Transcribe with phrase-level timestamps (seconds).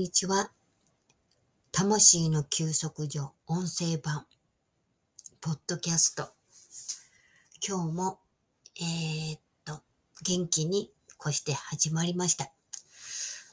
[0.00, 0.50] にちは。
[1.72, 4.24] 魂の休息所音声版、
[5.42, 6.30] ポッドキャスト。
[7.62, 8.18] 今日も、
[8.80, 9.82] えー、っと、
[10.24, 12.50] 元気にこして始まりました。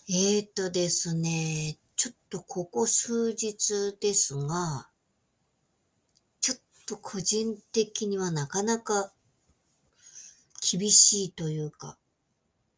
[0.07, 4.87] えー、っとですね、ちょっとここ数日ですが、
[6.39, 9.11] ちょっと個人的にはなかなか
[10.61, 11.97] 厳しいというか、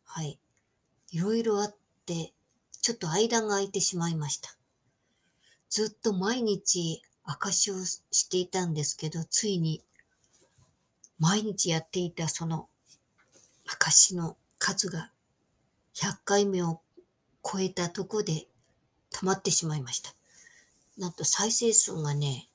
[0.06, 0.40] はい。
[1.12, 1.76] いろいろあっ
[2.08, 2.34] て、
[2.82, 4.56] ちょっと間が空いてしまいました。
[5.70, 9.84] ずっと毎日証をしていたんですけど、ついに
[11.20, 12.70] 毎日やっていたその
[13.66, 15.12] 証の数が
[15.96, 16.82] 100回目を
[17.44, 18.48] 超えたとこで
[19.12, 20.14] 溜まってしまいました。
[20.98, 22.50] なんと再生数がね、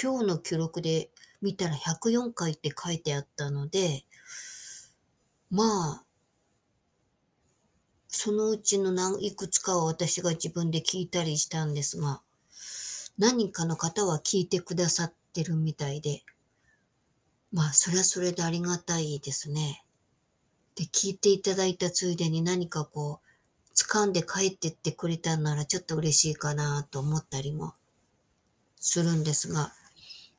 [0.00, 1.10] 今日の記録で
[1.42, 4.04] 見たら104回って書いてあったので、
[5.50, 6.04] まあ、
[8.10, 12.20] そのうちの何いくつかは私が自分で聞いたりしたんですが、
[13.16, 16.22] 何かの方は聞いてくださってるみたいで、
[17.52, 19.84] まあ、それはそれでありがたいですね。
[20.74, 27.74] で、聞いていただいたついでに何かこう、掴んで帰ってってくれたんならちょっと嬉しいかなと思ったりも
[28.80, 29.72] するんですが、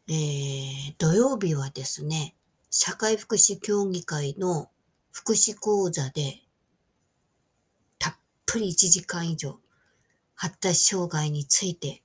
[0.08, 2.36] えー、土曜日はですね、
[2.70, 4.70] 社会福祉協議会の
[5.12, 6.42] 福祉講座で
[8.46, 9.60] ぷり1時間以上、
[10.36, 12.04] 発達障害について、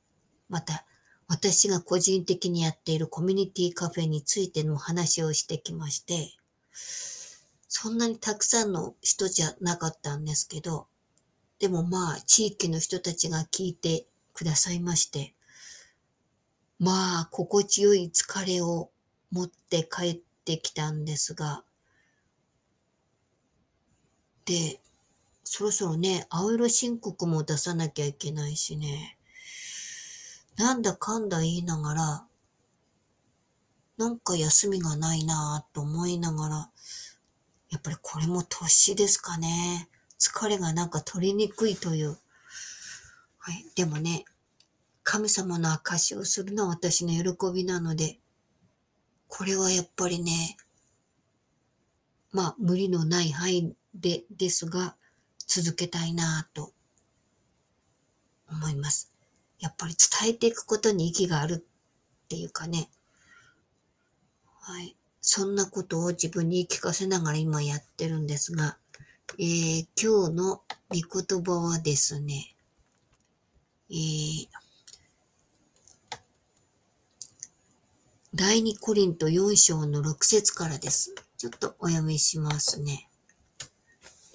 [0.48, 0.84] また、
[1.28, 6.34] 私が個人的にやっているコミュニティカフェについての話をしてきまして、
[7.69, 10.87] そんなにたくさんの人じゃなかったんですけど、
[11.59, 15.34] でもまあ、地域の人たちが聞いてくださいまして、
[16.78, 18.91] まあ、心地よい疲れを
[19.33, 21.65] 持って帰ってきたんですが、
[24.45, 24.81] で、
[25.49, 29.17] そろそろね、青色申告も出さなきゃいけないしね。
[30.57, 32.27] なんだかんだ言いながら、
[33.97, 36.71] なんか休みがないなぁと思いながら、
[37.71, 39.89] やっぱりこれも年ですかね。
[40.19, 42.19] 疲れがなんか取りにくいという。
[43.39, 43.65] はい。
[43.77, 44.25] でもね、
[45.05, 48.19] 神様の証をするのは私の喜びなので、
[49.29, 50.56] これはやっぱりね、
[52.33, 54.97] まあ無理のない範囲でですが、
[55.47, 56.73] 続けたいなと
[58.51, 59.12] 思います。
[59.61, 61.65] やっぱり伝えていくことに意義がある
[62.25, 62.89] っていうかね。
[64.61, 64.97] はい。
[65.21, 68.77] そんなことを自分に聞かせながら今やってるんですが、
[69.39, 72.55] えー、今日の御言葉はですね、
[73.91, 74.49] えー、
[78.35, 81.15] 第二コリント4章の6節からです。
[81.39, 83.09] ちょっとお読みしますね。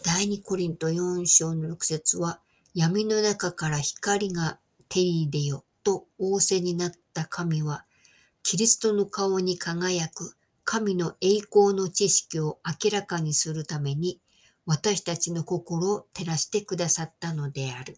[0.03, 2.39] 第二コリント4章の6節は、
[2.73, 4.57] 闇の中から光が
[4.89, 7.85] 照り出よと仰せになった神は、
[8.41, 14.19] キリストの顔に輝く神の栄光の知識を明らかにするために、
[14.65, 17.97] 私たちの心を照らしてくださったのである。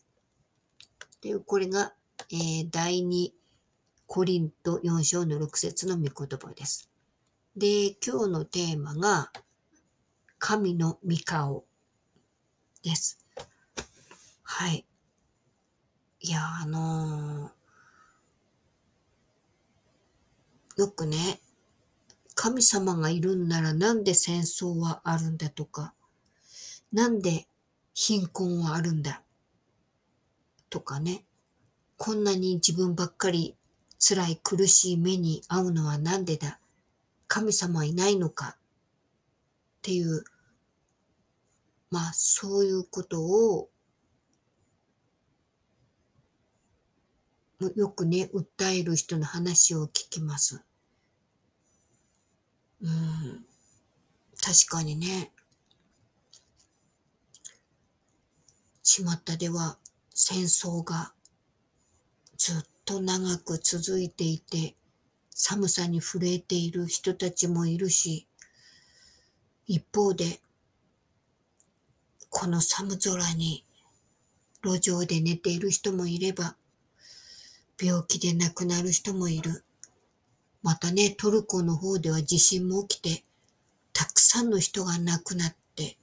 [1.21, 1.93] という、これが、
[2.31, 3.33] えー、第二
[4.07, 6.89] コリント4章の6節の御言葉です。
[7.55, 9.31] で、今日のテーマが、
[10.39, 11.63] 神の御顔
[12.83, 13.17] です。
[14.43, 14.85] はい。
[16.19, 21.39] いや、あのー、よくね、
[22.35, 25.93] 神様がいるんならなんで戦争はあるんだとか、
[26.91, 27.47] なんで
[27.93, 29.23] 貧困はあるんだ
[30.69, 31.25] とかね、
[31.97, 33.55] こんなに自分ばっかり
[33.99, 36.59] 辛い苦しい目に遭うのはなんでだ
[37.27, 40.23] 神様いないのかっていう
[41.93, 43.69] まあそういうことを
[47.75, 50.63] よくね、訴える人の話を聞きます。
[52.81, 53.45] うん。
[54.41, 55.31] 確かにね。
[58.81, 59.03] 巷
[59.37, 59.77] では
[60.15, 61.13] 戦争が
[62.37, 64.75] ずっと長く続いていて、
[65.29, 68.27] 寒さに震えている人たちもいるし、
[69.67, 70.39] 一方で
[72.35, 73.63] この寒空に
[74.63, 76.57] 路上で寝ている人もいれば、
[77.79, 79.63] 病気で亡くなる人もいる。
[80.63, 83.23] またね、トルコの方では地震も起きて、
[83.93, 85.95] たくさんの人が亡くなって、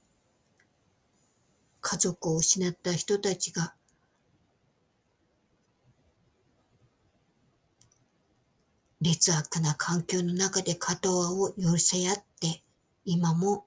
[1.81, 3.75] 家族を失った人たちが、
[9.01, 12.63] 劣悪な環境の中で肩を寄せ合って、
[13.03, 13.65] 今も、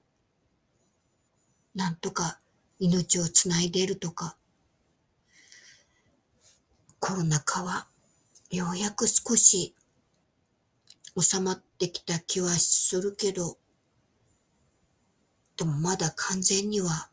[1.75, 2.39] なんとか
[2.79, 4.37] 命をつないでいるとか、
[6.99, 7.87] コロナ禍は
[8.49, 9.75] ようやく少し
[11.19, 13.57] 収まってきた気はするけど、
[15.57, 17.09] でもまだ完全には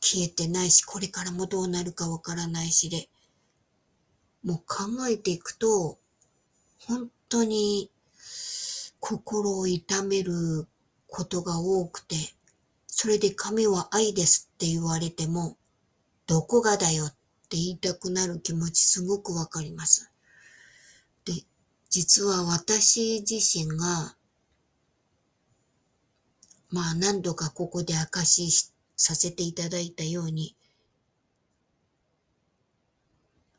[0.00, 3.08] 消えてないし、これからもどうなるかわからないしで、
[4.44, 5.98] もう考えていくと、
[6.86, 7.90] 本当に
[9.00, 10.68] 心を痛める
[11.08, 12.33] ことが多くて、
[12.96, 15.58] それで神は愛ですって言われても、
[16.28, 17.08] どこがだよっ
[17.48, 20.12] て言いたくなる気持ちすごくわかります。
[21.24, 21.32] で、
[21.90, 24.14] 実は私自身が
[26.70, 30.54] まあ何度かここで証しさせていただいたように、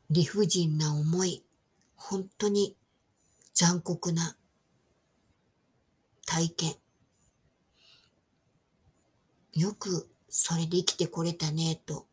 [0.08, 1.44] 理不尽な思い、
[1.94, 2.74] 本当に
[3.52, 4.34] 残酷な
[6.24, 6.85] 体験。
[9.56, 12.06] よくそれで生きてこれたねと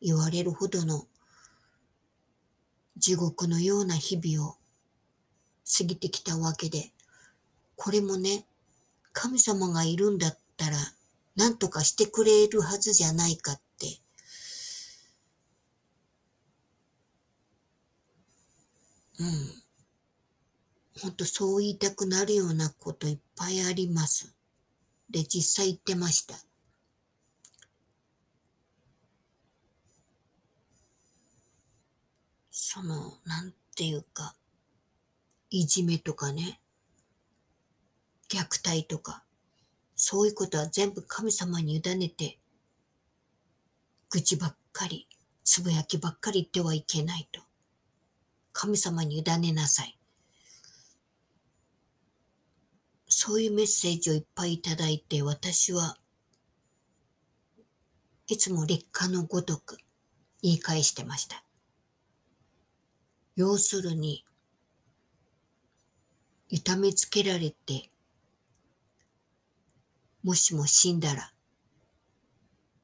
[0.00, 1.06] 言われるほどの
[2.96, 4.56] 地獄のような日々を
[5.78, 6.90] 過ぎてきたわけで、
[7.76, 8.46] これもね、
[9.12, 10.76] 神様がいるんだったら
[11.36, 13.86] 何とかしてくれるはずじゃないかって。
[19.20, 19.28] うん。
[21.00, 24.34] ほんとそう言いたくなるようなこといっぱいあります。
[25.08, 26.34] で、実際言ってました。
[32.74, 34.34] その、なんていうか、
[35.50, 36.58] いじめとかね、
[38.30, 39.24] 虐待とか、
[39.94, 42.38] そういうことは全部神様に委ねて、
[44.08, 45.06] 愚痴ばっかり、
[45.44, 47.42] つぶやきばっかり言ってはいけないと。
[48.54, 49.98] 神様に委ねなさい。
[53.06, 55.98] そういうメッセージをいっぱいいただいて、私は
[58.28, 59.76] いつも劣化のごとく
[60.40, 61.44] 言い返してました。
[63.34, 64.24] 要するに、
[66.48, 67.88] 痛めつけられて
[70.22, 71.32] もしも死んだら、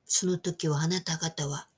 [0.06, 1.68] その時はあなた方は、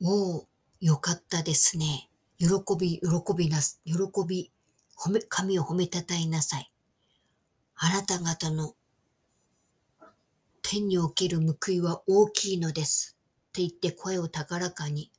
[0.00, 0.48] おお、
[0.80, 2.08] よかったですね。
[2.38, 2.48] 喜
[2.78, 3.94] び、喜びなす、喜
[4.26, 4.52] び、
[4.96, 6.70] 褒め、神を褒めたたえなさい。
[7.74, 8.74] あなた方の
[10.62, 13.18] 天における報いは大きいのです。
[13.48, 15.10] って言って声を高らかに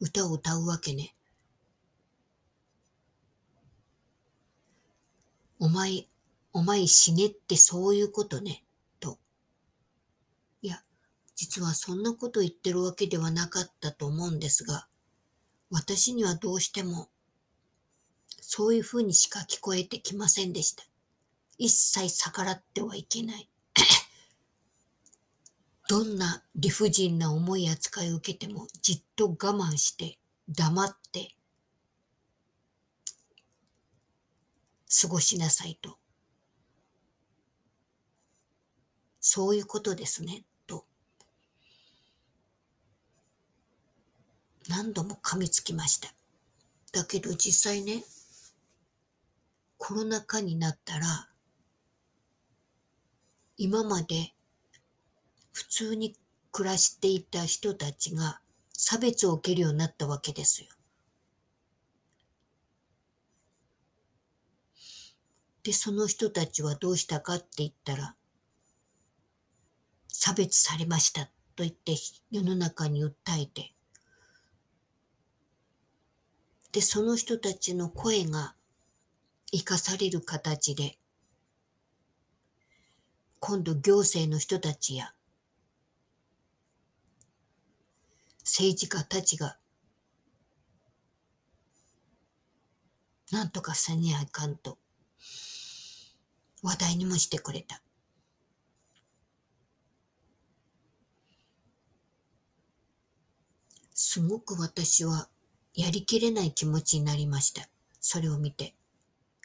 [0.00, 1.14] 歌を歌うわけね。
[5.60, 6.06] お前、
[6.52, 8.64] お前死ねってそういうことね、
[9.00, 9.18] と。
[10.62, 10.80] いや、
[11.34, 14.86] 実はそんなこと言ってるわけではなかったと思うんですが、
[15.70, 17.08] 私にはどうしても、
[18.40, 20.84] そういうふうにしか聞こえてきませんでした。
[21.58, 23.50] 一切逆らってはいけない。
[25.88, 30.18] どんな理不尽な思い扱いを受けてもじっと我慢して
[30.48, 31.34] 黙って
[35.02, 35.98] 過ごしなさいと
[39.30, 40.86] そういうことですね、と。
[44.70, 46.08] 何度も噛みつきました。
[46.92, 48.04] だけど実際ね、
[49.76, 51.28] コロナ禍になったら、
[53.58, 54.32] 今まで
[55.58, 56.14] 普通に
[56.52, 58.40] 暮らしていた人たちが
[58.72, 60.68] 差別を受けるようになったわけですよ。
[65.64, 68.14] で、その人たちはどうしたかって言ったら、
[70.06, 71.24] 差別されました
[71.56, 71.96] と言って
[72.30, 73.74] 世の中に訴えて、
[76.70, 78.54] で、その人たちの声が
[79.50, 80.98] 生かされる形で、
[83.40, 85.12] 今度行政の人たちや
[88.50, 89.58] 政治家たちが
[93.30, 94.78] なんとかせにゃいかんと
[96.62, 97.82] 話題にもしてくれた。
[103.92, 105.28] すごく私は
[105.74, 107.68] やりきれない気持ちになりました。
[108.00, 108.74] それを見て。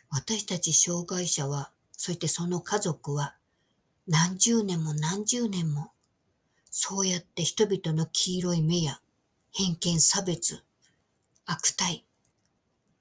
[0.10, 3.36] 私たち障害者は、そしてその家族は、
[4.08, 5.93] 何十年も何十年も、
[6.76, 9.00] そうやって人々の黄色い目や
[9.52, 10.64] 偏見差別、
[11.46, 12.04] 悪態、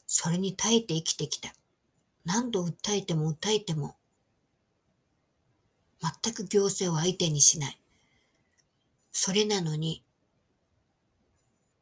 [0.07, 1.55] それに耐えて生きてきた。
[2.26, 3.97] 何度訴えても訴えても、
[6.02, 7.81] 全く行政を相手にしない。
[9.11, 10.05] それなのに、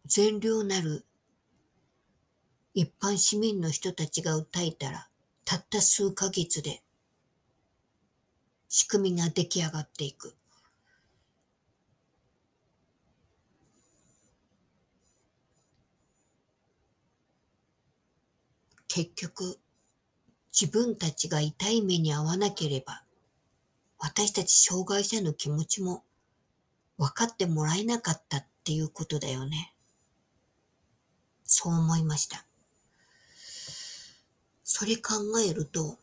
[0.07, 1.05] 善良なる
[2.73, 5.09] 一般市民の人たちが訴えたら、
[5.45, 6.85] たった数ヶ月で
[8.69, 10.37] 仕組みが出来上がっていく。
[18.93, 19.57] 結局、
[20.53, 23.05] 自分たちが痛い目に遭わなければ、
[24.01, 26.03] 私たち障害者の気持ちも
[26.99, 29.77] 分かってもらえなかったっていうことだよね。
[31.45, 32.45] そう思いました。
[34.65, 35.97] それ考えると、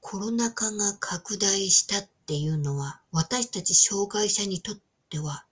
[0.00, 4.74] コロナ禍が拡大したっていうのは、私たち障害者にとっ
[5.10, 5.46] ては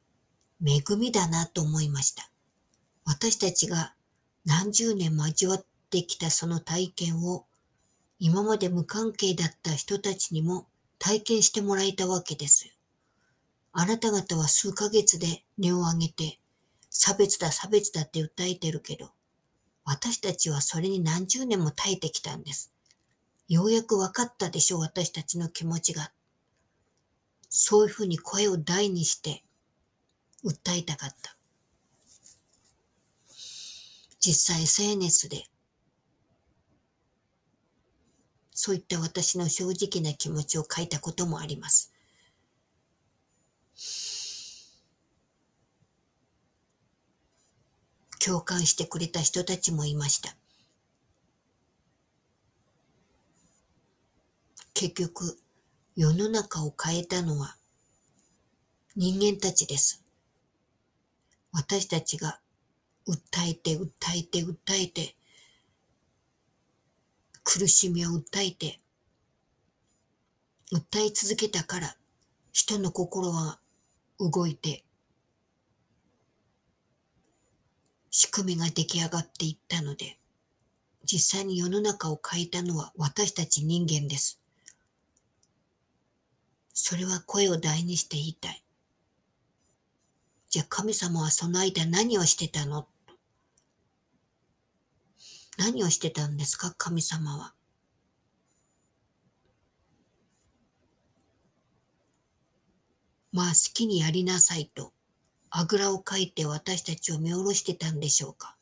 [0.61, 2.29] 恵みだなと思いました。
[3.05, 3.95] 私たちが
[4.45, 5.63] 何十年も味わ
[5.95, 7.47] ってきたその体験を、
[8.19, 10.67] 今まで無関係だった人たちにも
[10.99, 12.69] 体験してもらえたわけです。
[13.73, 16.41] あなた方は数ヶ月で根を上げて、
[16.91, 19.13] 差別だ差別だって訴えてるけど、
[19.85, 22.73] 私たちはそれに何十年も耐えてきたんです。
[23.49, 26.11] ようやく分かったでしょう、私たちの気持ちが。
[27.49, 29.45] そういうふうに声を大にして
[30.45, 31.37] 訴えたかった。
[34.19, 35.45] 実際 SNS で
[38.55, 41.93] そういった私の正直な気持ちを書いたこともあります。
[48.25, 50.35] 共感してくれた人たちもいました。
[54.73, 55.37] 結局、
[55.97, 57.57] 世の中を変えたのは
[58.97, 60.03] 人間たちです。
[61.53, 62.41] 私たちが
[63.07, 65.17] 訴えて訴えて訴えて
[67.45, 68.81] 苦しみを訴えて
[70.73, 71.97] 訴え続けたから
[72.53, 73.59] 人の心は
[74.19, 74.83] 動いて
[78.11, 80.19] 仕組みが出来上がっていったので、
[81.05, 84.41] 実際に世の中を変えたのは私たち人間です。
[86.73, 88.63] それは声を大にして言いたい。
[90.49, 92.87] じゃあ神様はその間何をしてたの？
[95.59, 97.55] 何をしてたんですか神様は。
[103.33, 104.93] まあ好きにやりなさいと
[105.51, 108.57] あぐらをかいて私たちを見下ろしてたんでしょうか。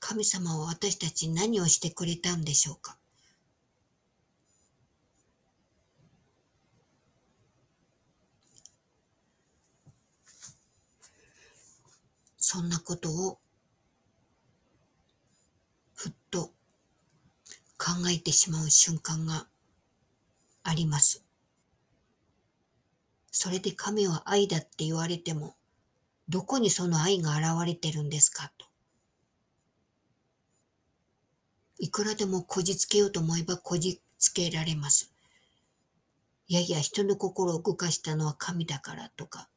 [0.00, 2.97] 神様は私たちに何をしてくれたんでしょうか。
[12.50, 13.38] そんなことを
[15.94, 16.54] ふっと
[17.76, 19.46] 考えてしまう瞬間が
[20.62, 21.22] あります。
[23.30, 25.56] それで神は愛だって言われても、
[26.30, 28.64] どこにその愛が現れてるんですかと。
[31.78, 35.12] いくらでもこじつけようと思えばこじつけられます。
[36.46, 39.50] いやいや、人の心を動かしたのは神だからとか、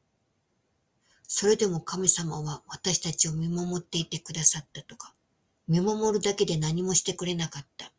[1.34, 5.14] それでも神様は私たちを見守っていてくださったとか、
[5.66, 7.90] 見守るだけで何もしてくれなかった。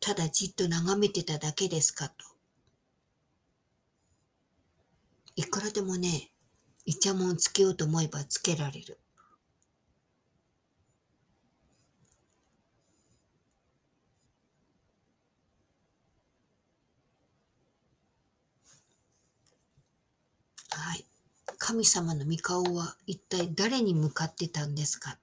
[0.00, 2.14] ただじっと眺めてただけですかと。
[5.34, 6.30] いくらでもね、
[6.84, 8.98] イチャモンつけようと思えばつけられる。
[20.72, 21.04] はい。
[21.58, 25.18] 神様の御顔は一体誰に向かってたんですか？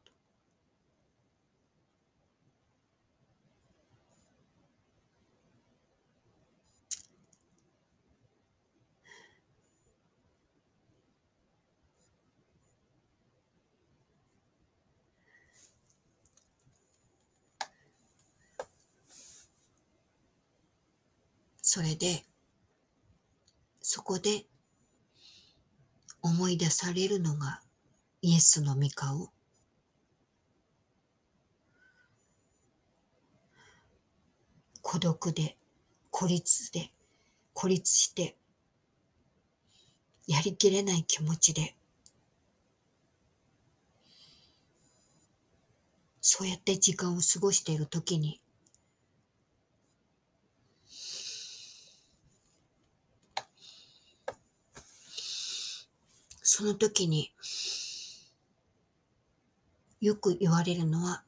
[21.62, 22.24] それで、
[23.82, 24.46] そこで
[26.28, 27.62] 思い出されるのが
[28.22, 29.32] イエスの御顔。
[34.82, 35.58] 孤独で、
[36.12, 36.92] 孤立で、
[37.54, 38.36] 孤立して、
[40.28, 41.76] やりきれない気持ちで、
[46.20, 48.42] そうやって時間を過ごしているときに、
[56.58, 57.32] その時に
[60.02, 61.22] よく言われるのは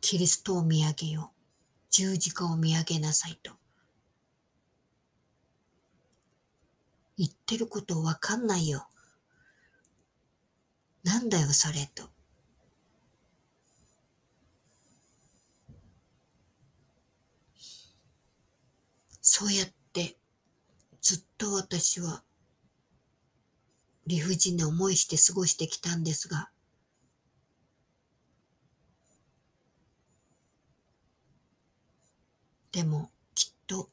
[0.00, 1.32] キリストを見上げよ
[1.90, 3.54] 十字架を見上げなさいと。
[7.18, 8.86] 言ってることわかんないよ。
[11.02, 12.04] なんだよそれと。
[19.20, 20.14] そうやって
[21.00, 22.22] ずっと私は
[24.06, 26.50] 理不尽な思いして過ごしてきたんですが、
[32.72, 33.88] でもきっと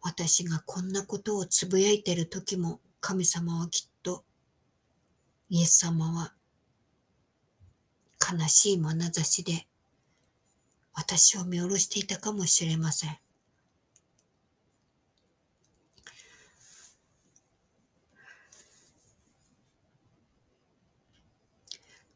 [0.00, 4.24] 私がこんなことをつぶやいてる時も神様はきっと
[5.50, 6.32] イエス様は
[8.20, 9.66] 悲しい眼差しで
[10.94, 13.21] 私を見下ろしていたかもしれません。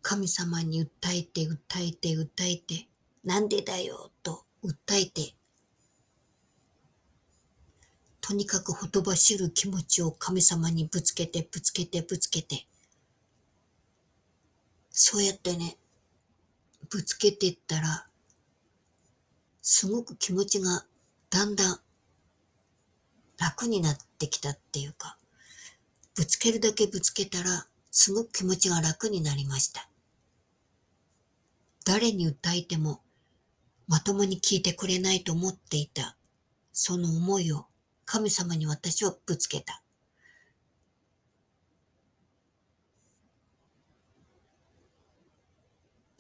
[0.09, 2.87] 神様に訴えて訴えて訴えて
[3.25, 5.35] なんでだよと訴えて
[8.21, 12.69] とにかくほとばしる気持ちを神様にぶつけてぶつけてぶつけて
[14.93, 15.77] そうやってね
[16.89, 18.07] ぶつけていったら
[19.61, 20.85] すごく気持ちが
[21.31, 21.81] だんだん
[23.41, 25.19] 楽になってきたっていうか
[26.15, 29.89] ぶつけるだけぶつけたらすごく気持ちが楽になりました。
[31.87, 33.01] 誰に訴えても
[33.87, 36.17] まともに聞いてくれないと思っていた、
[36.73, 37.67] その思いを
[38.05, 39.85] 神様に私はぶつけた。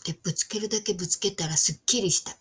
[0.04, 2.36] で、ぶつけるだけぶつけたらすっきりした。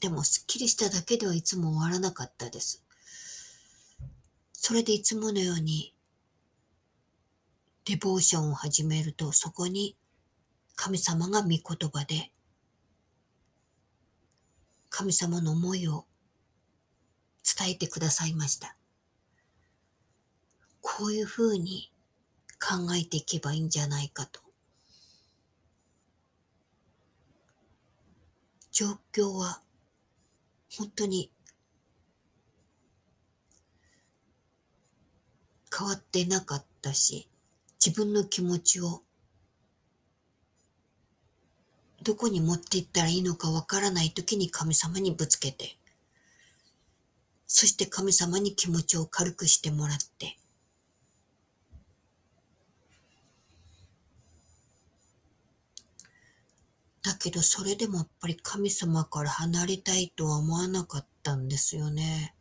[0.00, 2.84] でも、すっきりしただけではいつも終わらなかったです。
[4.52, 5.97] それでいつものように
[7.88, 9.96] デボーションを始めるとそこに
[10.76, 12.30] 神様が御言葉で
[14.90, 16.04] 神様の思いを
[17.42, 18.76] 伝えてくださいました。
[20.82, 21.90] こういうふうに
[22.60, 24.42] 考えていけばいいんじゃないかと。
[28.70, 29.62] 状況は
[30.76, 31.30] 本当に
[35.74, 37.30] 変わってなかったし、
[37.88, 39.00] 自分の気持ちを
[42.02, 45.78] どこに持っていったらいいのかわからない時に神様にぶつけて、
[47.46, 50.36] そして神様に気持ちを軽くしてもらって、
[57.02, 62.34] だけどそれでもやっぱり神様から離れたいとは思わなかったんですよね。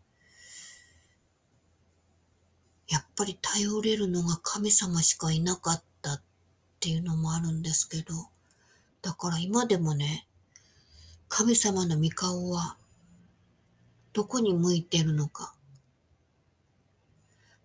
[2.88, 6.22] やっぱり頼れるのが神様しかいなかったっ
[6.80, 8.14] ていうのもあるんですけど、
[9.02, 10.26] だから今でもね、
[11.30, 12.78] 神様の御顔は
[14.14, 15.54] どこに向いてるのか。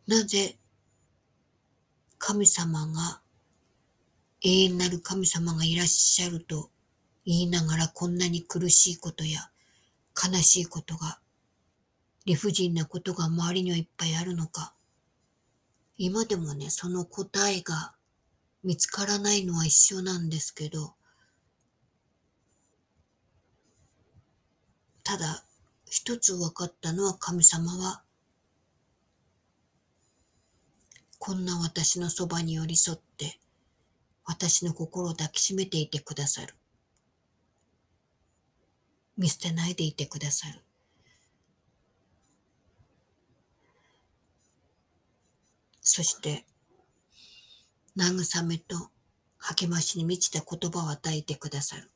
[0.07, 0.57] なぜ
[2.19, 3.21] 神様が
[4.43, 6.71] 永遠なる神様がいらっしゃると
[7.25, 9.51] 言いながらこんなに苦しいことや
[10.17, 11.21] 悲しいことが
[12.27, 14.75] 理不尽なことが周りにはいっぱいあるのか。
[16.05, 17.95] 今でもね、その答えが
[18.65, 20.95] 見つからないのは一緒なんですけど、
[25.05, 25.45] ただ
[25.89, 28.03] 一つ分かったのは神様は、
[31.21, 33.39] こんな私のそばに寄り添って、
[34.25, 36.57] 私の心を抱きしめていてくださる。
[39.17, 40.65] 見捨てないでいてくださる。
[45.83, 46.47] そして、
[47.97, 48.91] 慰めと
[49.37, 51.91] 励ましに満ちた言葉を与えてくださる。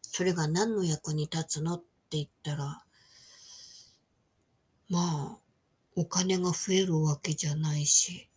[0.00, 2.82] それが何の役に立つのって言ったら、
[4.88, 5.38] まあ、
[5.94, 8.28] お金が増えるわけじゃないし、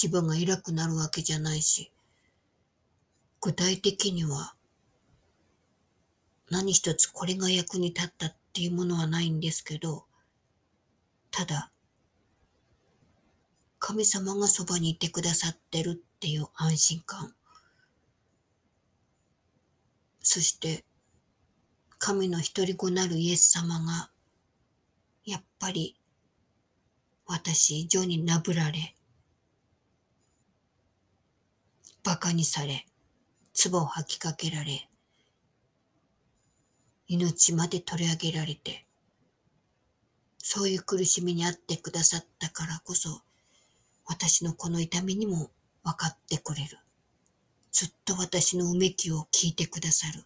[0.00, 1.92] 自分が偉くなるわけじゃないし、
[3.40, 4.54] 具体的には
[6.50, 10.06] 何一つこれが役に立ったっていうものはないんですけど、
[11.30, 11.70] ただ、
[13.78, 17.34] 神様がそばにいてくださってるっていう安心感。
[20.20, 20.84] そして、
[21.98, 24.10] 神の一人子なるイエス様が、
[25.24, 25.96] やっぱり、
[27.26, 28.94] 私以上になぶられ、
[32.04, 32.86] 馬鹿にされ、
[33.52, 34.88] 唾を吐きかけられ、
[37.06, 38.86] 命まで取り上げられて、
[40.38, 43.22] そういう苦しみにあってくださったからこそ、
[44.08, 45.50] 私のこの痛みにも
[45.84, 46.78] 分かってくれる。
[47.70, 50.24] ずっと私のうめきを聞いてくださる。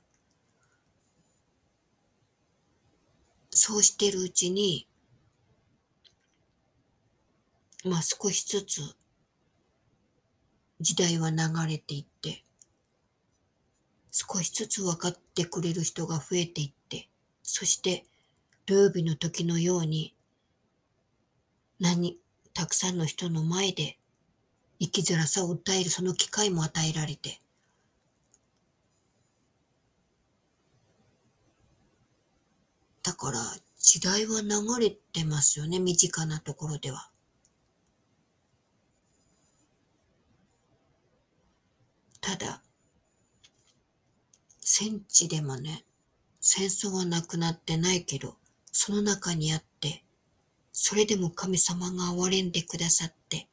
[3.51, 4.87] そうしてるうちに、
[7.85, 8.81] まあ少しずつ
[10.81, 11.37] 時代は流
[11.69, 12.45] れていって、
[14.13, 17.09] 少しずつ分かってくれる人が増えていって、
[17.43, 18.07] そして
[18.65, 20.15] 土曜日の時のように、
[21.81, 22.22] 何、
[22.55, 23.99] たくさんの人の前で
[24.81, 27.41] 生きづらさを訴えるその機会も与えられて、
[33.03, 33.39] だから
[33.79, 34.49] 時代は流
[34.81, 37.11] れてますよね、身近なところでは。
[42.21, 42.63] ただ、
[44.61, 45.85] 戦地でもね、
[46.41, 48.37] 戦争はなくなってないけど、
[48.71, 50.02] その中にあって、
[50.73, 53.47] それでも神様が憐れんでくださって、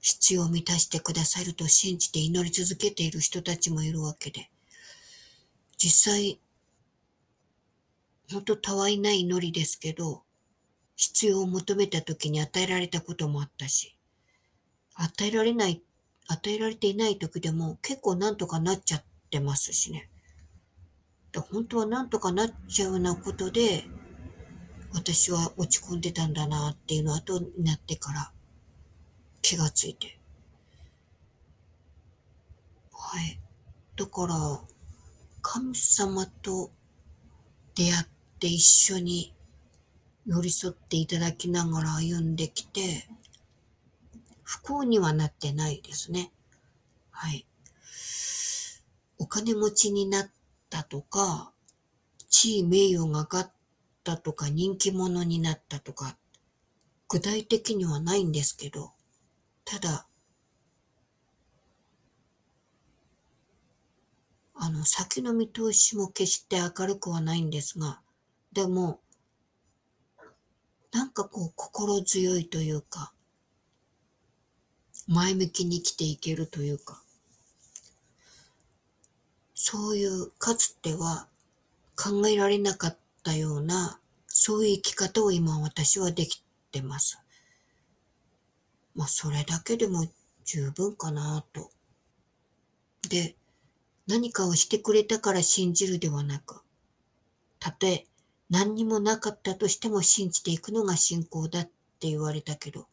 [0.00, 4.50] 必要を満たしてくださると信じて祈り続けている人たちもいるわけで、
[5.76, 6.40] 実際、
[8.32, 10.22] 本当たわいない祈りですけど、
[10.96, 13.96] 必要を求めた時に与えられたこともあったし、
[14.94, 15.82] 与えられない、
[16.28, 20.08] 与えられていない時でも結構なんとかなっちゃってますしね。
[21.50, 23.84] 本当はなんとかなっちゃうようなことで、
[24.94, 28.30] 私は落ち込んでたんだなっていうのは後になってから
[29.40, 30.18] 気がついて。
[32.92, 33.38] はい。
[33.96, 34.60] だから、
[35.42, 36.70] 神様と
[37.74, 38.06] 出会っ
[38.38, 39.34] て一緒に
[40.26, 43.08] 寄り添っていただきながら歩んできて、
[44.42, 46.30] 不幸にはなってないですね。
[47.10, 47.46] はい。
[49.18, 50.30] お金持ちになっ
[50.70, 51.52] たとか、
[52.28, 53.52] 地位名誉が上がっ
[54.04, 56.16] たとか、人気者になったとか、
[57.08, 58.92] 具体的にはないんですけど、
[59.64, 60.06] ただ、
[64.54, 68.00] あの、先の見通しも決して明るくはないんですが、
[68.52, 69.00] でも、
[70.92, 73.12] なんかこう心強いというか、
[75.06, 77.02] 前向きに生きていけるというか、
[79.54, 81.28] そういうかつては
[81.96, 87.18] 考えられなかったたような、そういう生き方を今私はできてます。
[88.94, 90.06] まあ、それだけでも
[90.44, 91.70] 十分かなと。
[93.08, 93.36] で、
[94.06, 96.62] 何かをしてくれたから信じるではなく、
[97.58, 98.06] たとえ
[98.50, 102.86] 何にもなかったとしても信じていくのが信仰だって言われたけど、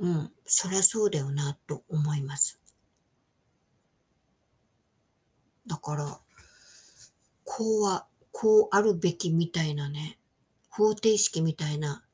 [0.00, 2.58] うん、そりゃそうだよなと思います。
[5.66, 6.20] だから、
[7.44, 8.06] こうは、
[8.38, 10.18] こうあるべきみたいなね、
[10.68, 12.04] 方程式みたいな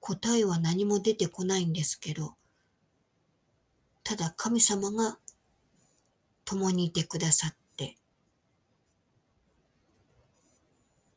[0.00, 2.34] 答えは何も出てこないんですけど、
[4.02, 5.18] ただ神様が
[6.44, 7.94] 共にいてくださって、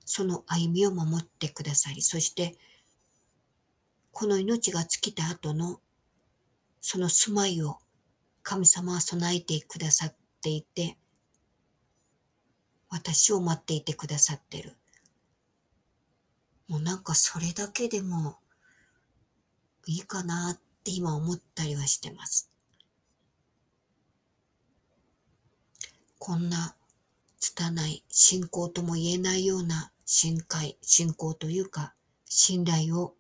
[0.06, 2.56] その歩みを守ってくださり、そして、
[4.12, 5.80] この命が尽きた後の
[6.82, 7.80] その住まいを
[8.43, 10.99] 神様は備えてくださっていて、
[12.95, 14.71] 私を待っていてくださってる。
[16.69, 18.38] もうなんかそれだけでも
[19.86, 22.49] いいかなって今思ったりはしてます。
[26.19, 26.73] こんな
[27.38, 33.13] 拙い信仰とも言えないような信仰、信仰というか信頼を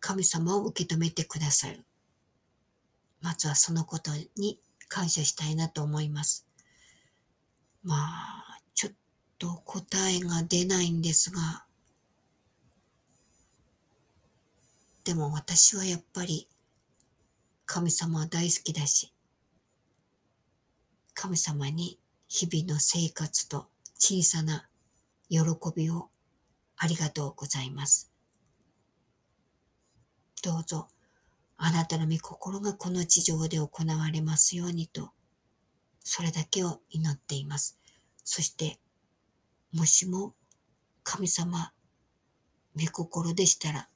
[0.00, 1.84] 神様を受け止めてくださる。
[3.22, 6.48] まずはそのことに感謝したいなと思います。
[7.84, 8.54] まあ、
[9.44, 11.66] と答えが出ないんですが、
[15.04, 16.48] でも私はやっぱり
[17.66, 19.12] 神様は大好きだし、
[21.12, 23.66] 神様に日々の生活と
[23.98, 24.66] 小さな
[25.28, 25.40] 喜
[25.76, 26.08] びを
[26.78, 28.10] ありがとうございます。
[30.42, 30.88] どうぞ
[31.58, 35.10] あなたの御心がこの地上で行われますようにと、
[36.02, 37.78] それだけを祈っています。
[38.24, 38.78] そして、
[39.74, 40.36] もしも
[41.02, 41.72] 神様、
[42.76, 43.88] 御心でしたら、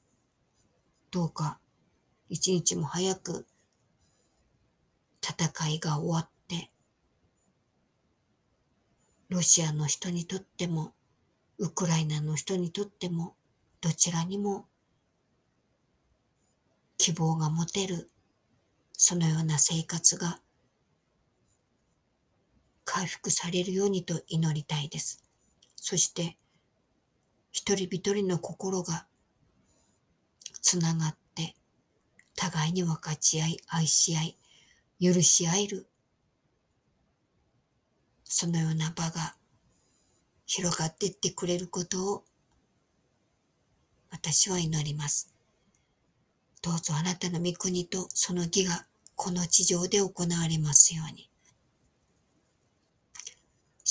[1.09, 1.57] どうか
[2.27, 3.47] 一日も早く
[5.21, 6.69] 戦いが終わって、
[9.29, 10.91] ロシアの人にとっても、
[11.57, 13.37] ウクライナの人にとっても、
[13.79, 14.65] どちらにも
[16.97, 18.09] 希望が持てる、
[18.97, 20.41] そのような生活が
[22.83, 25.28] 回復されるようにと祈りたいです。
[25.81, 26.37] そして、
[27.51, 29.07] 一人一人の心が
[30.61, 31.55] つながって、
[32.35, 34.37] 互いに分かち合い、愛し合い、
[35.01, 35.87] 許し合える、
[38.23, 39.35] そのような場が
[40.45, 42.25] 広がっていってくれることを
[44.11, 45.33] 私は祈ります。
[46.61, 51.28] どうぞあなたの御国とその義がこの地上で行われますように。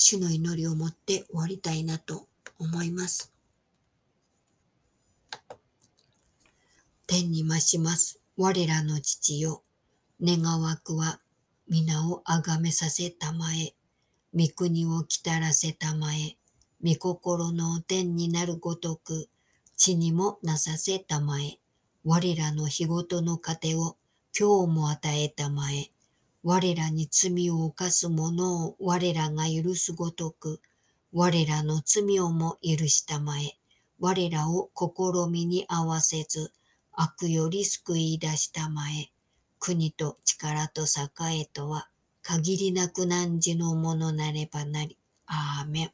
[0.01, 2.29] 主の祈りを持って終わりたいなと
[2.61, 3.33] 思います。
[7.09, 8.21] 天に増します。
[8.37, 9.65] 我らの父よ。
[10.23, 11.19] 願わくは
[11.69, 13.75] 皆をあがめさせたまえ。
[14.33, 16.37] 御国をきたらせたまえ。
[16.81, 19.29] 御心の天になるごとく、
[19.77, 21.59] 地にもなさせたまえ。
[22.05, 23.97] 我らの日ごとの糧を
[24.39, 25.91] 今日も与えたまえ。
[26.43, 30.61] 我らに罪を犯す者を我らが許すごとく、
[31.13, 33.57] 我らの罪をも許したまえ、
[33.99, 36.53] 我らを試みに合わせず、
[36.93, 39.11] 悪より救い出したまえ、
[39.59, 41.89] 国と力と栄えとは、
[42.23, 44.99] 限りなく汝のものなればなり。
[45.31, 45.93] アーメン。